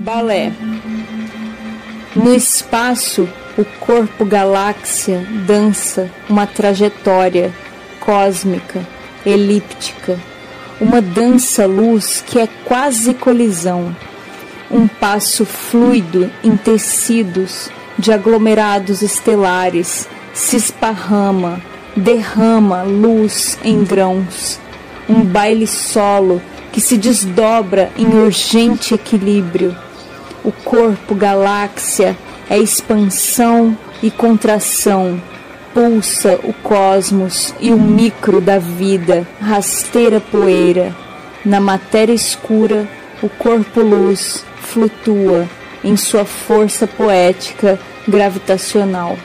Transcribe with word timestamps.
Balé. 0.00 0.50
No 2.16 2.34
espaço, 2.34 3.28
o 3.58 3.66
corpo 3.78 4.24
galáxia 4.24 5.26
dança 5.46 6.10
uma 6.26 6.46
trajetória 6.46 7.52
cósmica, 8.00 8.80
elíptica, 9.26 10.18
uma 10.80 11.02
dança-luz 11.02 12.24
que 12.26 12.38
é 12.38 12.48
quase 12.64 13.12
colisão, 13.12 13.94
um 14.70 14.88
passo 14.88 15.44
fluido 15.44 16.30
em 16.42 16.56
tecidos 16.56 17.68
de 17.98 18.10
aglomerados 18.10 19.02
estelares, 19.02 20.08
se 20.32 20.56
esparrama, 20.56 21.60
derrama 21.94 22.84
luz 22.84 23.58
em 23.62 23.84
grãos, 23.84 24.58
um 25.06 25.20
baile 25.20 25.66
solo 25.66 26.40
que 26.72 26.80
se 26.80 26.96
desdobra 26.96 27.92
em 27.98 28.06
urgente 28.06 28.94
equilíbrio. 28.94 29.76
O 30.42 30.52
corpo 30.52 31.14
galáxia 31.14 32.16
é 32.48 32.58
expansão 32.58 33.76
e 34.02 34.10
contração, 34.10 35.20
pulsa 35.74 36.40
o 36.42 36.52
cosmos 36.52 37.54
e 37.60 37.70
o 37.70 37.78
micro 37.78 38.40
da 38.40 38.58
vida, 38.58 39.26
rasteira 39.40 40.18
poeira. 40.20 40.96
Na 41.44 41.60
matéria 41.60 42.14
escura, 42.14 42.88
o 43.22 43.28
corpo 43.28 43.80
luz 43.80 44.44
flutua 44.60 45.46
em 45.84 45.96
sua 45.96 46.24
força 46.24 46.86
poética 46.86 47.78
gravitacional. 48.08 49.16